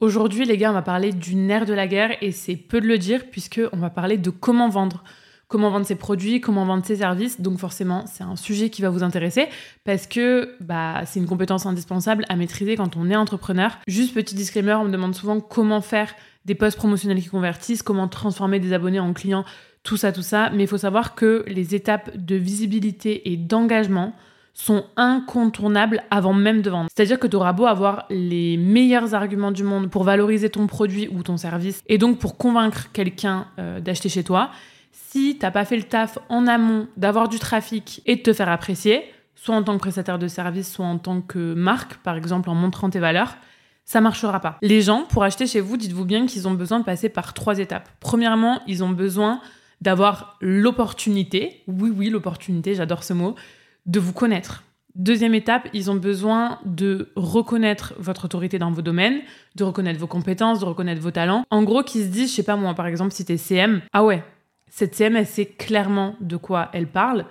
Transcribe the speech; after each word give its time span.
Aujourd'hui, 0.00 0.44
les 0.44 0.56
gars, 0.56 0.70
on 0.70 0.74
va 0.74 0.82
parler 0.82 1.12
du 1.12 1.34
nerf 1.34 1.66
de 1.66 1.72
la 1.74 1.88
guerre 1.88 2.12
et 2.20 2.30
c'est 2.30 2.54
peu 2.54 2.80
de 2.80 2.86
le 2.86 2.98
dire 2.98 3.24
puisque 3.32 3.60
on 3.72 3.78
va 3.78 3.90
parler 3.90 4.16
de 4.16 4.30
comment 4.30 4.68
vendre. 4.68 5.02
Comment 5.48 5.70
vendre 5.70 5.86
ses 5.86 5.96
produits, 5.96 6.40
comment 6.40 6.64
vendre 6.64 6.86
ses 6.86 6.96
services. 6.96 7.40
Donc 7.40 7.58
forcément, 7.58 8.04
c'est 8.06 8.22
un 8.22 8.36
sujet 8.36 8.70
qui 8.70 8.80
va 8.80 8.90
vous 8.90 9.02
intéresser 9.02 9.48
parce 9.82 10.06
que 10.06 10.54
bah, 10.60 11.02
c'est 11.04 11.18
une 11.18 11.26
compétence 11.26 11.66
indispensable 11.66 12.26
à 12.28 12.36
maîtriser 12.36 12.76
quand 12.76 12.96
on 12.96 13.10
est 13.10 13.16
entrepreneur. 13.16 13.76
Juste 13.88 14.14
petit 14.14 14.36
disclaimer, 14.36 14.74
on 14.74 14.84
me 14.84 14.92
demande 14.92 15.16
souvent 15.16 15.40
comment 15.40 15.80
faire 15.80 16.14
des 16.44 16.54
posts 16.54 16.76
promotionnels 16.76 17.20
qui 17.20 17.28
convertissent, 17.28 17.82
comment 17.82 18.06
transformer 18.06 18.60
des 18.60 18.72
abonnés 18.72 19.00
en 19.00 19.12
clients, 19.12 19.44
tout 19.82 19.96
ça, 19.96 20.12
tout 20.12 20.22
ça. 20.22 20.50
Mais 20.50 20.62
il 20.62 20.68
faut 20.68 20.78
savoir 20.78 21.16
que 21.16 21.44
les 21.48 21.74
étapes 21.74 22.16
de 22.16 22.36
visibilité 22.36 23.32
et 23.32 23.36
d'engagement 23.36 24.14
sont 24.58 24.84
incontournables 24.96 26.02
avant 26.10 26.32
même 26.32 26.62
de 26.62 26.70
vendre. 26.70 26.90
C'est-à-dire 26.94 27.20
que 27.20 27.28
tu 27.28 27.36
auras 27.36 27.52
beau 27.52 27.66
avoir 27.66 28.06
les 28.10 28.56
meilleurs 28.56 29.14
arguments 29.14 29.52
du 29.52 29.62
monde 29.62 29.88
pour 29.88 30.02
valoriser 30.02 30.50
ton 30.50 30.66
produit 30.66 31.08
ou 31.12 31.22
ton 31.22 31.36
service 31.36 31.82
et 31.86 31.96
donc 31.96 32.18
pour 32.18 32.36
convaincre 32.36 32.90
quelqu'un 32.92 33.46
euh, 33.60 33.78
d'acheter 33.78 34.08
chez 34.08 34.24
toi, 34.24 34.50
si 34.90 35.38
t'as 35.38 35.52
pas 35.52 35.64
fait 35.64 35.76
le 35.76 35.84
taf 35.84 36.18
en 36.28 36.48
amont 36.48 36.88
d'avoir 36.96 37.28
du 37.28 37.38
trafic 37.38 38.02
et 38.04 38.16
de 38.16 38.20
te 38.20 38.32
faire 38.32 38.48
apprécier, 38.48 39.04
soit 39.36 39.54
en 39.54 39.62
tant 39.62 39.74
que 39.74 39.78
prestataire 39.78 40.18
de 40.18 40.26
service, 40.26 40.72
soit 40.72 40.86
en 40.86 40.98
tant 40.98 41.20
que 41.20 41.54
marque, 41.54 41.94
par 41.98 42.16
exemple 42.16 42.50
en 42.50 42.56
montrant 42.56 42.90
tes 42.90 42.98
valeurs, 42.98 43.36
ça 43.84 44.00
marchera 44.00 44.40
pas. 44.40 44.58
Les 44.60 44.82
gens, 44.82 45.04
pour 45.04 45.22
acheter 45.22 45.46
chez 45.46 45.60
vous, 45.60 45.76
dites-vous 45.76 46.04
bien 46.04 46.26
qu'ils 46.26 46.48
ont 46.48 46.54
besoin 46.54 46.80
de 46.80 46.84
passer 46.84 47.08
par 47.08 47.32
trois 47.32 47.60
étapes. 47.60 47.88
Premièrement, 48.00 48.60
ils 48.66 48.82
ont 48.82 48.90
besoin 48.90 49.40
d'avoir 49.80 50.36
l'opportunité, 50.40 51.62
oui 51.68 51.92
oui 51.96 52.10
l'opportunité, 52.10 52.74
j'adore 52.74 53.04
ce 53.04 53.12
mot, 53.12 53.36
de 53.88 53.98
vous 53.98 54.12
connaître. 54.12 54.62
Deuxième 54.94 55.34
étape, 55.34 55.68
ils 55.72 55.90
ont 55.90 55.96
besoin 55.96 56.58
de 56.64 57.08
reconnaître 57.16 57.94
votre 57.98 58.24
autorité 58.24 58.58
dans 58.58 58.70
vos 58.70 58.82
domaines, 58.82 59.20
de 59.56 59.64
reconnaître 59.64 59.98
vos 59.98 60.06
compétences, 60.06 60.60
de 60.60 60.64
reconnaître 60.64 61.00
vos 61.00 61.10
talents. 61.10 61.44
En 61.50 61.62
gros, 61.62 61.82
qu'ils 61.82 62.02
se 62.02 62.08
disent, 62.08 62.30
je 62.30 62.36
sais 62.36 62.42
pas 62.42 62.56
moi, 62.56 62.74
par 62.74 62.86
exemple, 62.86 63.12
si 63.12 63.24
t'es 63.24 63.36
CM, 63.36 63.80
ah 63.92 64.04
ouais, 64.04 64.22
cette 64.68 64.94
CM, 64.94 65.16
elle 65.16 65.26
sait 65.26 65.46
clairement 65.46 66.16
de 66.20 66.36
quoi 66.36 66.68
elle 66.72 66.88
parle. 66.88 67.26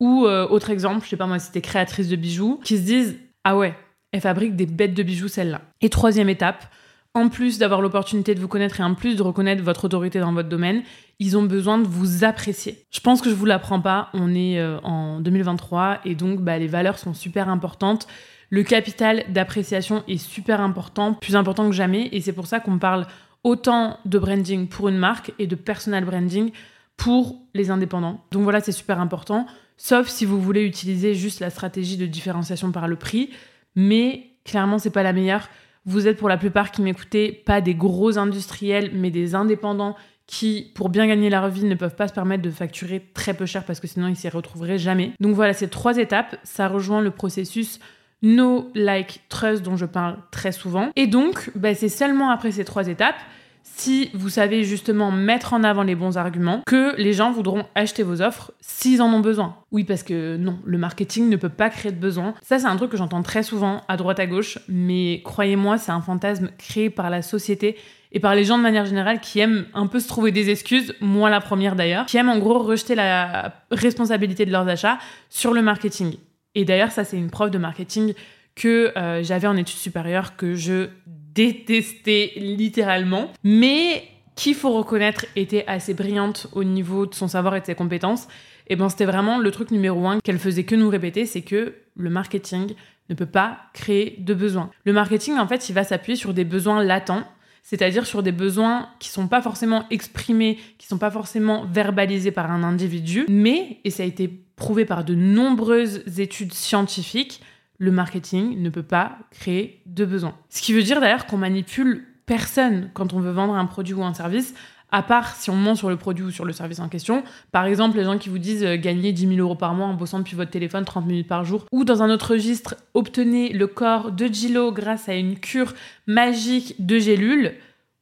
Ou 0.00 0.26
euh, 0.26 0.46
autre 0.48 0.70
exemple, 0.70 1.04
je 1.04 1.10
sais 1.10 1.16
pas 1.16 1.26
moi, 1.26 1.38
si 1.38 1.52
t'es 1.52 1.60
créatrice 1.60 2.08
de 2.08 2.16
bijoux, 2.16 2.60
qui 2.64 2.76
se 2.78 2.82
disent, 2.82 3.16
ah 3.44 3.56
ouais, 3.56 3.74
elle 4.12 4.20
fabrique 4.20 4.56
des 4.56 4.66
bêtes 4.66 4.94
de 4.94 5.02
bijoux 5.02 5.28
celle-là. 5.28 5.60
Et 5.80 5.88
troisième 5.88 6.28
étape, 6.28 6.66
en 7.14 7.28
plus 7.28 7.58
d'avoir 7.58 7.80
l'opportunité 7.80 8.34
de 8.34 8.40
vous 8.40 8.48
connaître 8.48 8.80
et 8.80 8.82
en 8.82 8.94
plus 8.94 9.14
de 9.14 9.22
reconnaître 9.22 9.62
votre 9.62 9.84
autorité 9.84 10.18
dans 10.18 10.32
votre 10.32 10.48
domaine, 10.48 10.82
ils 11.20 11.36
ont 11.38 11.44
besoin 11.44 11.78
de 11.78 11.86
vous 11.86 12.24
apprécier. 12.24 12.84
Je 12.90 12.98
pense 12.98 13.22
que 13.22 13.30
je 13.30 13.34
vous 13.34 13.46
l'apprends 13.46 13.80
pas, 13.80 14.10
on 14.14 14.34
est 14.34 14.58
euh, 14.58 14.80
en 14.80 15.20
2023 15.20 16.00
et 16.04 16.16
donc 16.16 16.40
bah, 16.40 16.58
les 16.58 16.66
valeurs 16.66 16.98
sont 16.98 17.14
super 17.14 17.48
importantes. 17.48 18.08
Le 18.50 18.64
capital 18.64 19.24
d'appréciation 19.28 20.02
est 20.08 20.18
super 20.18 20.60
important, 20.60 21.14
plus 21.14 21.36
important 21.36 21.68
que 21.68 21.74
jamais 21.74 22.08
et 22.10 22.20
c'est 22.20 22.32
pour 22.32 22.48
ça 22.48 22.58
qu'on 22.58 22.78
parle 22.78 23.06
autant 23.44 23.98
de 24.04 24.18
branding 24.18 24.66
pour 24.66 24.88
une 24.88 24.98
marque 24.98 25.32
et 25.38 25.46
de 25.46 25.54
personal 25.54 26.04
branding 26.04 26.50
pour 26.96 27.36
les 27.54 27.70
indépendants. 27.70 28.24
Donc 28.32 28.42
voilà, 28.42 28.60
c'est 28.60 28.72
super 28.72 29.00
important, 29.00 29.46
sauf 29.76 30.08
si 30.08 30.24
vous 30.24 30.40
voulez 30.40 30.64
utiliser 30.64 31.14
juste 31.14 31.38
la 31.38 31.50
stratégie 31.50 31.96
de 31.96 32.06
différenciation 32.06 32.72
par 32.72 32.88
le 32.88 32.96
prix, 32.96 33.30
mais 33.76 34.30
clairement 34.44 34.78
c'est 34.78 34.90
pas 34.90 35.04
la 35.04 35.12
meilleure. 35.12 35.48
Vous 35.86 36.08
êtes 36.08 36.16
pour 36.16 36.28
la 36.28 36.36
plupart 36.36 36.70
qui 36.70 36.82
m'écoutez 36.82 37.32
pas 37.32 37.60
des 37.60 37.74
gros 37.74 38.18
industriels, 38.18 38.90
mais 38.94 39.10
des 39.10 39.34
indépendants 39.34 39.96
qui, 40.26 40.72
pour 40.74 40.88
bien 40.88 41.06
gagner 41.06 41.28
leur 41.28 41.48
vie, 41.48 41.64
ne 41.64 41.74
peuvent 41.74 41.96
pas 41.96 42.08
se 42.08 42.14
permettre 42.14 42.42
de 42.42 42.50
facturer 42.50 43.06
très 43.12 43.34
peu 43.34 43.44
cher 43.44 43.64
parce 43.64 43.80
que 43.80 43.86
sinon 43.86 44.08
ils 44.08 44.16
s'y 44.16 44.28
retrouveraient 44.28 44.78
jamais. 44.78 45.12
Donc 45.20 45.34
voilà, 45.34 45.52
ces 45.52 45.68
trois 45.68 45.98
étapes, 45.98 46.36
ça 46.42 46.68
rejoint 46.68 47.02
le 47.02 47.10
processus 47.10 47.78
No 48.22 48.70
Like 48.74 49.20
Trust 49.28 49.62
dont 49.62 49.76
je 49.76 49.84
parle 49.84 50.16
très 50.30 50.52
souvent. 50.52 50.90
Et 50.96 51.06
donc, 51.06 51.50
bah, 51.54 51.74
c'est 51.74 51.90
seulement 51.90 52.30
après 52.30 52.52
ces 52.52 52.64
trois 52.64 52.88
étapes 52.88 53.16
si 53.64 54.10
vous 54.14 54.28
savez 54.28 54.62
justement 54.62 55.10
mettre 55.10 55.52
en 55.52 55.64
avant 55.64 55.82
les 55.82 55.94
bons 55.94 56.16
arguments, 56.16 56.62
que 56.66 56.94
les 56.96 57.12
gens 57.12 57.32
voudront 57.32 57.64
acheter 57.74 58.02
vos 58.02 58.22
offres 58.22 58.52
s'ils 58.60 59.02
en 59.02 59.12
ont 59.12 59.20
besoin. 59.20 59.56
Oui, 59.72 59.84
parce 59.84 60.02
que 60.02 60.36
non, 60.36 60.58
le 60.64 60.78
marketing 60.78 61.28
ne 61.28 61.36
peut 61.36 61.48
pas 61.48 61.70
créer 61.70 61.90
de 61.90 61.98
besoin. 61.98 62.34
Ça, 62.42 62.58
c'est 62.58 62.66
un 62.66 62.76
truc 62.76 62.90
que 62.90 62.96
j'entends 62.96 63.22
très 63.22 63.42
souvent 63.42 63.82
à 63.88 63.96
droite 63.96 64.20
à 64.20 64.26
gauche, 64.26 64.58
mais 64.68 65.22
croyez-moi, 65.24 65.78
c'est 65.78 65.92
un 65.92 66.02
fantasme 66.02 66.50
créé 66.58 66.90
par 66.90 67.10
la 67.10 67.22
société 67.22 67.76
et 68.12 68.20
par 68.20 68.34
les 68.34 68.44
gens 68.44 68.58
de 68.58 68.62
manière 68.62 68.86
générale 68.86 69.18
qui 69.20 69.40
aiment 69.40 69.66
un 69.74 69.88
peu 69.88 69.98
se 69.98 70.06
trouver 70.06 70.30
des 70.30 70.50
excuses, 70.50 70.94
moi 71.00 71.30
la 71.30 71.40
première 71.40 71.74
d'ailleurs, 71.74 72.06
qui 72.06 72.16
aiment 72.16 72.28
en 72.28 72.38
gros 72.38 72.60
rejeter 72.60 72.94
la 72.94 73.52
responsabilité 73.72 74.46
de 74.46 74.52
leurs 74.52 74.68
achats 74.68 74.98
sur 75.30 75.52
le 75.52 75.62
marketing. 75.62 76.16
Et 76.54 76.64
d'ailleurs, 76.64 76.92
ça, 76.92 77.02
c'est 77.02 77.16
une 77.16 77.30
preuve 77.30 77.50
de 77.50 77.58
marketing 77.58 78.14
que 78.54 78.92
euh, 78.96 79.22
j'avais 79.22 79.46
en 79.46 79.56
études 79.56 79.78
supérieures, 79.78 80.36
que 80.36 80.54
je 80.54 80.88
détesté 81.06 82.32
littéralement, 82.36 83.30
mais 83.42 84.04
qu'il 84.36 84.54
faut 84.54 84.72
reconnaître 84.72 85.26
était 85.36 85.64
assez 85.66 85.94
brillante 85.94 86.48
au 86.52 86.64
niveau 86.64 87.06
de 87.06 87.14
son 87.14 87.28
savoir 87.28 87.56
et 87.56 87.60
de 87.60 87.66
ses 87.66 87.74
compétences. 87.74 88.28
Et 88.68 88.76
ben 88.76 88.88
c'était 88.88 89.04
vraiment 89.04 89.38
le 89.38 89.50
truc 89.50 89.70
numéro 89.70 90.06
un 90.06 90.20
qu'elle 90.20 90.38
faisait 90.38 90.64
que 90.64 90.74
nous 90.74 90.88
répéter, 90.88 91.26
c'est 91.26 91.42
que 91.42 91.74
le 91.96 92.10
marketing 92.10 92.74
ne 93.10 93.14
peut 93.14 93.26
pas 93.26 93.58
créer 93.74 94.16
de 94.18 94.32
besoins. 94.32 94.70
Le 94.84 94.92
marketing, 94.92 95.36
en 95.38 95.46
fait, 95.46 95.68
il 95.68 95.74
va 95.74 95.84
s'appuyer 95.84 96.16
sur 96.16 96.32
des 96.32 96.44
besoins 96.44 96.82
latents, 96.82 97.24
c'est-à-dire 97.62 98.06
sur 98.06 98.22
des 98.22 98.32
besoins 98.32 98.88
qui 99.00 99.08
sont 99.08 99.28
pas 99.28 99.42
forcément 99.42 99.84
exprimés, 99.90 100.58
qui 100.78 100.86
sont 100.86 100.98
pas 100.98 101.10
forcément 101.10 101.66
verbalisés 101.66 102.30
par 102.30 102.50
un 102.50 102.62
individu, 102.62 103.26
mais, 103.28 103.78
et 103.84 103.90
ça 103.90 104.02
a 104.02 104.06
été 104.06 104.28
prouvé 104.56 104.84
par 104.84 105.04
de 105.04 105.14
nombreuses 105.14 106.02
études 106.18 106.54
scientifiques, 106.54 107.42
le 107.78 107.90
marketing 107.90 108.60
ne 108.62 108.70
peut 108.70 108.82
pas 108.82 109.18
créer 109.30 109.82
de 109.86 110.04
besoins. 110.04 110.36
Ce 110.48 110.62
qui 110.62 110.72
veut 110.72 110.82
dire 110.82 111.00
d'ailleurs 111.00 111.26
qu'on 111.26 111.38
manipule 111.38 112.06
personne 112.26 112.90
quand 112.94 113.12
on 113.12 113.20
veut 113.20 113.32
vendre 113.32 113.54
un 113.54 113.66
produit 113.66 113.94
ou 113.94 114.04
un 114.04 114.14
service, 114.14 114.54
à 114.94 115.02
part 115.02 115.34
si 115.34 115.50
on 115.50 115.56
ment 115.56 115.74
sur 115.74 115.90
le 115.90 115.96
produit 115.96 116.24
ou 116.24 116.30
sur 116.30 116.44
le 116.44 116.52
service 116.52 116.78
en 116.78 116.88
question. 116.88 117.24
Par 117.50 117.64
exemple, 117.64 117.96
les 117.96 118.04
gens 118.04 118.16
qui 118.16 118.28
vous 118.28 118.38
disent 118.38 118.64
euh, 118.64 118.76
gagner 118.76 119.12
10 119.12 119.26
000 119.28 119.40
euros 119.40 119.56
par 119.56 119.74
mois 119.74 119.86
en 119.86 119.94
bossant 119.94 120.20
depuis 120.20 120.36
votre 120.36 120.52
téléphone 120.52 120.84
30 120.84 121.06
minutes 121.06 121.26
par 121.26 121.44
jour, 121.44 121.66
ou 121.72 121.84
dans 121.84 122.02
un 122.02 122.10
autre 122.10 122.32
registre, 122.32 122.76
obtenez 122.94 123.52
le 123.52 123.66
corps 123.66 124.12
de 124.12 124.26
Gilo 124.26 124.70
grâce 124.70 125.08
à 125.08 125.14
une 125.14 125.38
cure 125.38 125.74
magique 126.06 126.76
de 126.78 126.98
gélules. 126.98 127.54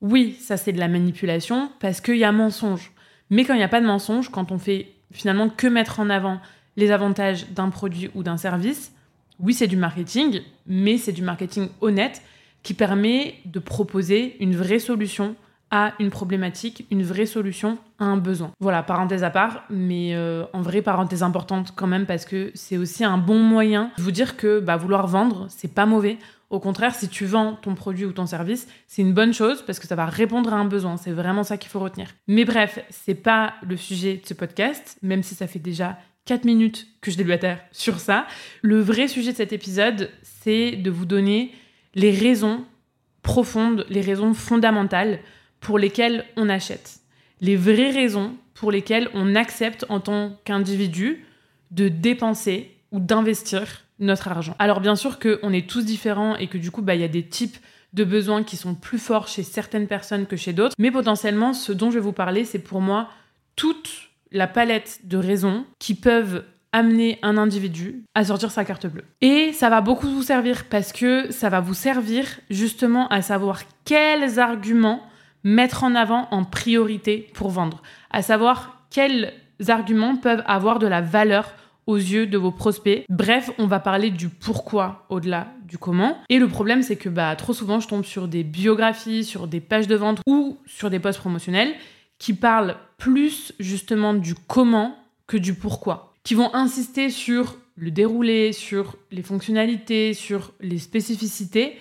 Oui, 0.02 0.36
ça 0.38 0.58
c'est 0.58 0.72
de 0.72 0.78
la 0.78 0.88
manipulation 0.88 1.70
parce 1.80 2.02
qu'il 2.02 2.18
y 2.18 2.24
a 2.24 2.32
mensonge. 2.32 2.92
Mais 3.30 3.44
quand 3.44 3.54
il 3.54 3.58
n'y 3.58 3.62
a 3.62 3.68
pas 3.68 3.80
de 3.80 3.86
mensonge, 3.86 4.28
quand 4.28 4.52
on 4.52 4.58
fait 4.58 4.88
finalement 5.10 5.48
que 5.48 5.66
mettre 5.66 5.98
en 5.98 6.10
avant 6.10 6.40
les 6.76 6.90
avantages 6.90 7.48
d'un 7.50 7.70
produit 7.70 8.10
ou 8.14 8.22
d'un 8.22 8.36
service, 8.36 8.92
oui, 9.40 9.54
c'est 9.54 9.66
du 9.66 9.76
marketing, 9.76 10.40
mais 10.66 10.98
c'est 10.98 11.12
du 11.12 11.22
marketing 11.22 11.68
honnête 11.80 12.22
qui 12.62 12.74
permet 12.74 13.34
de 13.44 13.58
proposer 13.58 14.36
une 14.40 14.54
vraie 14.54 14.78
solution 14.78 15.34
à 15.72 15.94
une 15.98 16.10
problématique, 16.10 16.86
une 16.90 17.02
vraie 17.02 17.24
solution 17.24 17.78
à 17.98 18.04
un 18.04 18.18
besoin. 18.18 18.52
Voilà, 18.60 18.82
parenthèse 18.82 19.24
à 19.24 19.30
part, 19.30 19.64
mais 19.70 20.14
euh, 20.14 20.44
en 20.52 20.60
vrai 20.60 20.82
parenthèse 20.82 21.22
importante 21.22 21.72
quand 21.74 21.86
même 21.86 22.04
parce 22.04 22.26
que 22.26 22.50
c'est 22.54 22.76
aussi 22.76 23.04
un 23.04 23.16
bon 23.16 23.38
moyen 23.38 23.90
de 23.96 24.02
vous 24.02 24.10
dire 24.10 24.36
que 24.36 24.60
bah, 24.60 24.76
vouloir 24.76 25.06
vendre, 25.06 25.46
c'est 25.48 25.72
pas 25.72 25.86
mauvais. 25.86 26.18
Au 26.50 26.60
contraire, 26.60 26.94
si 26.94 27.08
tu 27.08 27.24
vends 27.24 27.54
ton 27.54 27.74
produit 27.74 28.04
ou 28.04 28.12
ton 28.12 28.26
service, 28.26 28.68
c'est 28.86 29.00
une 29.00 29.14
bonne 29.14 29.32
chose 29.32 29.62
parce 29.66 29.78
que 29.78 29.86
ça 29.86 29.96
va 29.96 30.04
répondre 30.04 30.52
à 30.52 30.56
un 30.58 30.66
besoin. 30.66 30.98
C'est 30.98 31.12
vraiment 31.12 31.42
ça 31.42 31.56
qu'il 31.56 31.70
faut 31.70 31.80
retenir. 31.80 32.08
Mais 32.28 32.44
bref, 32.44 32.78
c'est 32.90 33.14
pas 33.14 33.54
le 33.66 33.78
sujet 33.78 34.18
de 34.18 34.26
ce 34.26 34.34
podcast, 34.34 34.98
même 35.00 35.22
si 35.22 35.34
ça 35.34 35.46
fait 35.46 35.58
déjà 35.58 35.96
4 36.26 36.44
minutes 36.44 36.86
que 37.00 37.10
je 37.10 37.16
déblatère 37.16 37.58
sur 37.72 37.98
ça. 37.98 38.26
Le 38.62 38.80
vrai 38.80 39.08
sujet 39.08 39.32
de 39.32 39.36
cet 39.36 39.52
épisode, 39.52 40.10
c'est 40.22 40.72
de 40.72 40.90
vous 40.90 41.06
donner 41.06 41.52
les 41.94 42.10
raisons 42.10 42.64
profondes, 43.22 43.86
les 43.88 44.00
raisons 44.00 44.34
fondamentales 44.34 45.20
pour 45.60 45.78
lesquelles 45.78 46.24
on 46.36 46.48
achète. 46.48 47.00
Les 47.40 47.56
vraies 47.56 47.90
raisons 47.90 48.36
pour 48.54 48.70
lesquelles 48.70 49.08
on 49.14 49.34
accepte 49.34 49.84
en 49.88 50.00
tant 50.00 50.38
qu'individu 50.44 51.24
de 51.70 51.88
dépenser 51.88 52.70
ou 52.92 53.00
d'investir 53.00 53.82
notre 53.98 54.28
argent. 54.28 54.54
Alors 54.58 54.80
bien 54.80 54.96
sûr 54.96 55.18
qu'on 55.18 55.52
est 55.52 55.68
tous 55.68 55.84
différents 55.84 56.36
et 56.36 56.48
que 56.48 56.58
du 56.58 56.70
coup, 56.70 56.82
bah, 56.82 56.94
il 56.94 57.00
y 57.00 57.04
a 57.04 57.08
des 57.08 57.26
types 57.26 57.56
de 57.92 58.04
besoins 58.04 58.42
qui 58.42 58.56
sont 58.56 58.74
plus 58.74 58.98
forts 58.98 59.28
chez 59.28 59.42
certaines 59.42 59.86
personnes 59.86 60.26
que 60.26 60.36
chez 60.36 60.52
d'autres. 60.52 60.74
Mais 60.78 60.90
potentiellement, 60.90 61.52
ce 61.52 61.72
dont 61.72 61.90
je 61.90 61.96
vais 61.96 62.00
vous 62.00 62.12
parler, 62.12 62.44
c'est 62.44 62.58
pour 62.58 62.80
moi 62.80 63.08
toutes 63.56 64.11
la 64.32 64.46
palette 64.46 65.00
de 65.04 65.16
raisons 65.16 65.64
qui 65.78 65.94
peuvent 65.94 66.44
amener 66.72 67.18
un 67.22 67.36
individu 67.36 68.02
à 68.14 68.24
sortir 68.24 68.50
sa 68.50 68.64
carte 68.64 68.86
bleue. 68.86 69.04
Et 69.20 69.52
ça 69.52 69.68
va 69.68 69.80
beaucoup 69.80 70.08
vous 70.08 70.22
servir 70.22 70.64
parce 70.70 70.92
que 70.92 71.30
ça 71.30 71.50
va 71.50 71.60
vous 71.60 71.74
servir 71.74 72.24
justement 72.50 73.08
à 73.08 73.20
savoir 73.20 73.60
quels 73.84 74.38
arguments 74.38 75.02
mettre 75.44 75.84
en 75.84 75.94
avant 75.94 76.28
en 76.30 76.44
priorité 76.44 77.28
pour 77.34 77.50
vendre, 77.50 77.82
à 78.10 78.22
savoir 78.22 78.86
quels 78.90 79.32
arguments 79.68 80.16
peuvent 80.16 80.42
avoir 80.46 80.78
de 80.78 80.86
la 80.86 81.00
valeur 81.00 81.54
aux 81.86 81.96
yeux 81.96 82.26
de 82.26 82.38
vos 82.38 82.52
prospects. 82.52 83.04
Bref, 83.08 83.50
on 83.58 83.66
va 83.66 83.80
parler 83.80 84.10
du 84.10 84.28
pourquoi 84.28 85.04
au-delà 85.08 85.48
du 85.66 85.78
comment. 85.78 86.16
Et 86.28 86.38
le 86.38 86.46
problème, 86.46 86.82
c'est 86.82 86.96
que 86.96 87.08
bah, 87.08 87.34
trop 87.34 87.52
souvent, 87.52 87.80
je 87.80 87.88
tombe 87.88 88.04
sur 88.04 88.28
des 88.28 88.44
biographies, 88.44 89.24
sur 89.24 89.48
des 89.48 89.60
pages 89.60 89.88
de 89.88 89.96
vente 89.96 90.20
ou 90.26 90.58
sur 90.64 90.90
des 90.90 91.00
posts 91.00 91.18
promotionnels 91.18 91.74
qui 92.22 92.34
parlent 92.34 92.76
plus 92.98 93.52
justement 93.58 94.14
du 94.14 94.36
comment 94.36 94.96
que 95.26 95.36
du 95.36 95.54
pourquoi, 95.54 96.14
qui 96.22 96.36
vont 96.36 96.54
insister 96.54 97.10
sur 97.10 97.58
le 97.74 97.90
déroulé, 97.90 98.52
sur 98.52 98.94
les 99.10 99.24
fonctionnalités, 99.24 100.14
sur 100.14 100.52
les 100.60 100.78
spécificités, 100.78 101.76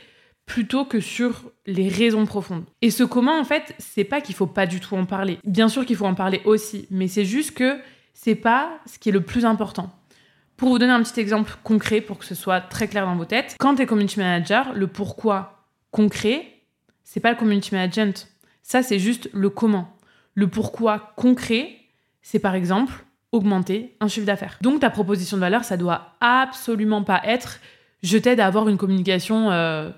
plutôt 0.48 0.84
que 0.84 1.00
sur 1.00 1.44
les 1.68 1.90
raisons 1.90 2.26
profondes. 2.26 2.66
Et 2.82 2.90
ce 2.90 3.04
comment, 3.04 3.40
en 3.40 3.44
fait, 3.44 3.76
c'est 3.78 4.04
pas 4.04 4.20
qu'il 4.20 4.34
faut 4.34 4.48
pas 4.48 4.66
du 4.66 4.80
tout 4.80 4.96
en 4.96 5.06
parler. 5.06 5.38
Bien 5.46 5.70
sûr 5.70 5.86
qu'il 5.86 5.96
faut 5.96 6.08
en 6.08 6.16
parler 6.16 6.42
aussi, 6.46 6.88
mais 6.90 7.08
c'est 7.08 7.24
juste 7.24 7.52
que 7.52 7.80
c'est 8.16 8.34
pas 8.34 8.80
ce 8.88 8.98
qui 8.98 9.10
est 9.10 9.12
le 9.12 9.22
plus 9.22 9.46
important. 9.46 9.92
Pour 10.58 10.70
vous 10.70 10.80
donner 10.80 10.92
un 10.92 11.04
petit 11.04 11.20
exemple 11.20 11.56
concret 11.64 12.02
pour 12.02 12.18
que 12.18 12.26
ce 12.26 12.34
soit 12.34 12.62
très 12.62 12.88
clair 12.88 13.06
dans 13.06 13.16
vos 13.16 13.26
têtes, 13.26 13.58
quand 13.60 13.76
tu 13.76 13.84
es 13.84 13.86
community 13.86 14.18
manager, 14.18 14.74
le 14.74 14.88
pourquoi 14.88 15.68
concret, 15.92 16.48
c'est 17.04 17.20
pas 17.20 17.30
le 17.30 17.38
community 17.38 17.76
management. 17.76 18.28
Ça, 18.64 18.82
c'est 18.82 18.98
juste 18.98 19.30
le 19.34 19.52
comment. 19.52 19.96
Le 20.34 20.48
pourquoi 20.48 21.14
concret, 21.16 21.76
c'est 22.22 22.40
par 22.40 22.56
exemple 22.56 23.06
augmenter 23.32 23.96
un 24.00 24.08
chiffre 24.08 24.26
d'affaires. 24.26 24.58
Donc 24.62 24.82
ta 24.82 24.90
proposition 24.90 25.38
de 25.38 25.42
valeur, 25.42 25.64
ça 25.64 25.78
doit 25.78 26.16
absolument 26.20 27.04
pas 27.04 27.22
être 27.24 27.60
je 28.04 28.18
t'aide 28.18 28.40
à 28.40 28.48
avoir 28.48 28.68
une 28.68 28.78
communication, 28.78 29.52
euh, 29.52 29.90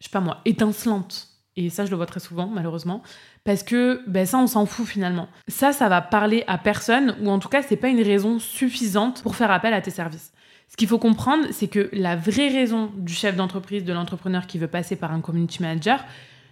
je 0.00 0.06
sais 0.06 0.10
pas 0.10 0.20
moi, 0.20 0.40
étincelante. 0.44 1.28
Et 1.56 1.70
ça, 1.70 1.84
je 1.84 1.90
le 1.90 1.96
vois 1.96 2.06
très 2.06 2.20
souvent, 2.20 2.46
malheureusement. 2.46 3.02
Parce 3.42 3.64
que 3.64 4.02
ben, 4.06 4.26
ça, 4.26 4.38
on 4.38 4.46
s'en 4.46 4.64
fout 4.64 4.86
finalement. 4.86 5.28
Ça, 5.48 5.72
ça 5.72 5.88
va 5.88 6.00
parler 6.00 6.44
à 6.46 6.56
personne, 6.56 7.16
ou 7.20 7.30
en 7.30 7.40
tout 7.40 7.48
cas, 7.48 7.62
c'est 7.62 7.76
pas 7.76 7.88
une 7.88 8.02
raison 8.02 8.38
suffisante 8.38 9.22
pour 9.22 9.34
faire 9.34 9.50
appel 9.50 9.74
à 9.74 9.80
tes 9.80 9.90
services. 9.90 10.32
Ce 10.68 10.76
qu'il 10.76 10.86
faut 10.86 10.98
comprendre, 10.98 11.46
c'est 11.50 11.66
que 11.66 11.88
la 11.92 12.14
vraie 12.14 12.48
raison 12.48 12.92
du 12.96 13.12
chef 13.12 13.34
d'entreprise, 13.34 13.84
de 13.84 13.92
l'entrepreneur 13.92 14.46
qui 14.46 14.58
veut 14.58 14.68
passer 14.68 14.94
par 14.94 15.12
un 15.12 15.20
community 15.20 15.62
manager, 15.62 16.04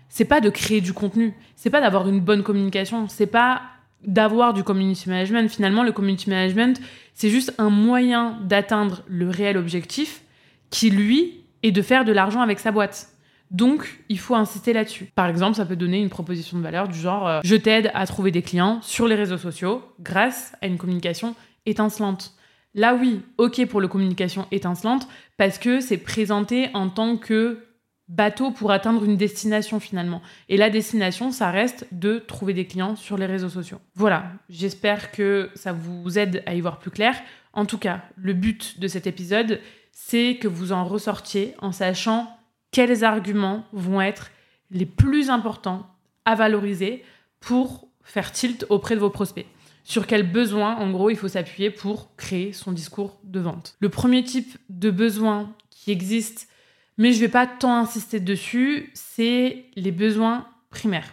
c'est 0.08 0.24
pas 0.24 0.40
de 0.40 0.50
créer 0.50 0.80
du 0.80 0.92
contenu, 0.92 1.34
c'est 1.56 1.70
pas 1.70 1.80
d'avoir 1.80 2.08
une 2.08 2.20
bonne 2.20 2.42
communication, 2.42 3.08
c'est 3.08 3.26
pas 3.26 3.62
d'avoir 4.04 4.54
du 4.54 4.62
community 4.62 5.08
management. 5.08 5.48
Finalement, 5.50 5.82
le 5.82 5.92
community 5.92 6.30
management, 6.30 6.80
c'est 7.14 7.30
juste 7.30 7.54
un 7.58 7.70
moyen 7.70 8.38
d'atteindre 8.42 9.02
le 9.08 9.28
réel 9.28 9.56
objectif 9.56 10.22
qui, 10.70 10.90
lui, 10.90 11.40
est 11.62 11.72
de 11.72 11.82
faire 11.82 12.04
de 12.04 12.12
l'argent 12.12 12.40
avec 12.40 12.60
sa 12.60 12.70
boîte. 12.70 13.08
Donc, 13.50 14.00
il 14.08 14.18
faut 14.18 14.34
insister 14.34 14.72
là-dessus. 14.72 15.06
Par 15.14 15.26
exemple, 15.26 15.56
ça 15.56 15.64
peut 15.64 15.76
donner 15.76 16.00
une 16.00 16.08
proposition 16.08 16.58
de 16.58 16.62
valeur 16.62 16.88
du 16.88 16.98
genre 16.98 17.28
euh, 17.28 17.40
je 17.44 17.54
t'aide 17.54 17.90
à 17.94 18.06
trouver 18.06 18.30
des 18.30 18.42
clients 18.42 18.80
sur 18.82 19.06
les 19.06 19.14
réseaux 19.14 19.38
sociaux 19.38 19.82
grâce 20.00 20.54
à 20.62 20.66
une 20.66 20.78
communication 20.78 21.34
étincelante. 21.64 22.34
Là, 22.74 22.94
oui, 22.94 23.22
ok 23.38 23.66
pour 23.66 23.80
le 23.80 23.88
communication 23.88 24.46
étincelante 24.50 25.08
parce 25.36 25.58
que 25.58 25.80
c'est 25.80 25.96
présenté 25.96 26.68
en 26.74 26.88
tant 26.88 27.16
que 27.16 27.65
bateau 28.08 28.50
pour 28.50 28.70
atteindre 28.70 29.04
une 29.04 29.16
destination 29.16 29.80
finalement. 29.80 30.22
Et 30.48 30.56
la 30.56 30.70
destination, 30.70 31.32
ça 31.32 31.50
reste 31.50 31.86
de 31.92 32.18
trouver 32.18 32.54
des 32.54 32.66
clients 32.66 32.96
sur 32.96 33.16
les 33.16 33.26
réseaux 33.26 33.48
sociaux. 33.48 33.80
Voilà, 33.94 34.32
j'espère 34.48 35.10
que 35.10 35.50
ça 35.54 35.72
vous 35.72 36.18
aide 36.18 36.42
à 36.46 36.54
y 36.54 36.60
voir 36.60 36.78
plus 36.78 36.90
clair. 36.90 37.14
En 37.52 37.66
tout 37.66 37.78
cas, 37.78 38.02
le 38.16 38.32
but 38.32 38.78
de 38.78 38.88
cet 38.88 39.06
épisode, 39.06 39.60
c'est 39.92 40.36
que 40.36 40.48
vous 40.48 40.72
en 40.72 40.84
ressortiez 40.84 41.54
en 41.58 41.72
sachant 41.72 42.30
quels 42.70 43.04
arguments 43.04 43.64
vont 43.72 44.00
être 44.00 44.30
les 44.70 44.86
plus 44.86 45.30
importants 45.30 45.86
à 46.24 46.34
valoriser 46.34 47.04
pour 47.40 47.88
faire 48.02 48.32
tilt 48.32 48.66
auprès 48.68 48.94
de 48.94 49.00
vos 49.00 49.10
prospects. 49.10 49.46
Sur 49.84 50.06
quels 50.06 50.30
besoins, 50.30 50.76
en 50.76 50.90
gros, 50.90 51.10
il 51.10 51.16
faut 51.16 51.28
s'appuyer 51.28 51.70
pour 51.70 52.14
créer 52.16 52.52
son 52.52 52.72
discours 52.72 53.18
de 53.22 53.38
vente. 53.38 53.76
Le 53.78 53.88
premier 53.88 54.24
type 54.24 54.58
de 54.68 54.90
besoin 54.90 55.54
qui 55.70 55.92
existe 55.92 56.48
mais 56.98 57.12
je 57.12 57.20
vais 57.20 57.28
pas 57.28 57.46
tant 57.46 57.76
insister 57.76 58.20
dessus, 58.20 58.90
c'est 58.94 59.66
les 59.76 59.92
besoins 59.92 60.46
primaires. 60.70 61.12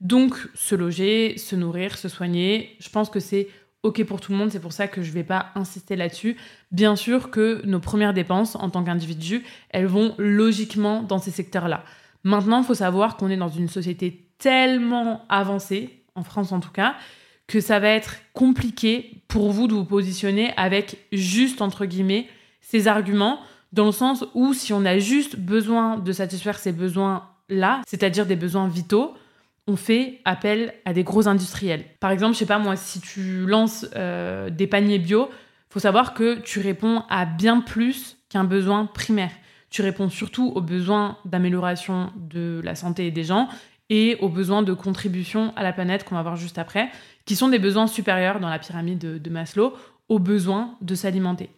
Donc, 0.00 0.36
se 0.54 0.74
loger, 0.74 1.36
se 1.38 1.56
nourrir, 1.56 1.98
se 1.98 2.08
soigner, 2.08 2.76
je 2.78 2.88
pense 2.88 3.10
que 3.10 3.20
c'est 3.20 3.48
OK 3.82 4.04
pour 4.04 4.20
tout 4.20 4.32
le 4.32 4.38
monde, 4.38 4.50
c'est 4.50 4.60
pour 4.60 4.72
ça 4.72 4.88
que 4.88 5.02
je 5.02 5.08
ne 5.08 5.14
vais 5.14 5.24
pas 5.24 5.50
insister 5.54 5.96
là-dessus. 5.96 6.36
Bien 6.70 6.96
sûr 6.96 7.30
que 7.30 7.62
nos 7.64 7.80
premières 7.80 8.14
dépenses 8.14 8.56
en 8.56 8.70
tant 8.70 8.84
qu'individu, 8.84 9.44
elles 9.70 9.86
vont 9.86 10.14
logiquement 10.18 11.02
dans 11.02 11.18
ces 11.18 11.30
secteurs-là. 11.30 11.84
Maintenant, 12.24 12.58
il 12.58 12.64
faut 12.64 12.74
savoir 12.74 13.16
qu'on 13.16 13.30
est 13.30 13.36
dans 13.36 13.48
une 13.48 13.68
société 13.68 14.28
tellement 14.38 15.24
avancée, 15.28 16.02
en 16.14 16.22
France 16.22 16.52
en 16.52 16.60
tout 16.60 16.70
cas, 16.70 16.96
que 17.46 17.60
ça 17.60 17.78
va 17.78 17.88
être 17.88 18.16
compliqué 18.34 19.22
pour 19.26 19.50
vous 19.50 19.66
de 19.66 19.74
vous 19.74 19.84
positionner 19.84 20.52
avec 20.56 20.98
juste, 21.12 21.62
entre 21.62 21.86
guillemets, 21.86 22.28
ces 22.60 22.88
arguments 22.88 23.40
dans 23.72 23.86
le 23.86 23.92
sens 23.92 24.24
où 24.34 24.54
si 24.54 24.72
on 24.72 24.84
a 24.84 24.98
juste 24.98 25.36
besoin 25.36 25.98
de 25.98 26.12
satisfaire 26.12 26.58
ces 26.58 26.72
besoins-là, 26.72 27.82
c'est-à-dire 27.86 28.26
des 28.26 28.36
besoins 28.36 28.68
vitaux, 28.68 29.14
on 29.66 29.76
fait 29.76 30.20
appel 30.24 30.72
à 30.86 30.94
des 30.94 31.04
gros 31.04 31.28
industriels. 31.28 31.84
Par 32.00 32.10
exemple, 32.10 32.32
je 32.32 32.38
sais 32.38 32.46
pas 32.46 32.58
moi, 32.58 32.76
si 32.76 33.00
tu 33.00 33.44
lances 33.46 33.86
euh, 33.96 34.48
des 34.48 34.66
paniers 34.66 34.98
bio, 34.98 35.28
faut 35.68 35.80
savoir 35.80 36.14
que 36.14 36.40
tu 36.40 36.60
réponds 36.60 37.02
à 37.10 37.26
bien 37.26 37.60
plus 37.60 38.16
qu'un 38.30 38.44
besoin 38.44 38.86
primaire. 38.86 39.30
Tu 39.68 39.82
réponds 39.82 40.08
surtout 40.08 40.50
aux 40.54 40.62
besoins 40.62 41.18
d'amélioration 41.26 42.10
de 42.16 42.62
la 42.64 42.74
santé 42.74 43.10
des 43.10 43.24
gens 43.24 43.48
et 43.90 44.16
aux 44.20 44.30
besoins 44.30 44.62
de 44.62 44.72
contribution 44.72 45.52
à 45.56 45.62
la 45.62 45.74
planète 45.74 46.04
qu'on 46.04 46.14
va 46.14 46.22
voir 46.22 46.36
juste 46.36 46.56
après, 46.56 46.88
qui 47.26 47.36
sont 47.36 47.48
des 47.48 47.58
besoins 47.58 47.86
supérieurs 47.86 48.40
dans 48.40 48.48
la 48.48 48.58
pyramide 48.58 48.98
de, 48.98 49.18
de 49.18 49.30
Maslow 49.30 49.74
aux 50.08 50.18
besoins 50.18 50.76
de 50.80 50.94
s'alimenter. 50.94 51.50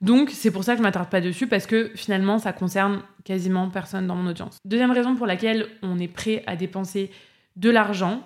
Donc 0.00 0.30
c'est 0.30 0.50
pour 0.50 0.64
ça 0.64 0.72
que 0.72 0.78
je 0.78 0.82
m'attarde 0.82 1.10
pas 1.10 1.20
dessus 1.20 1.46
parce 1.46 1.66
que 1.66 1.90
finalement 1.94 2.38
ça 2.38 2.52
concerne 2.52 3.02
quasiment 3.24 3.68
personne 3.68 4.06
dans 4.06 4.14
mon 4.14 4.30
audience. 4.30 4.58
Deuxième 4.64 4.92
raison 4.92 5.16
pour 5.16 5.26
laquelle 5.26 5.66
on 5.82 5.98
est 5.98 6.08
prêt 6.08 6.44
à 6.46 6.56
dépenser 6.56 7.10
de 7.56 7.70
l'argent 7.70 8.22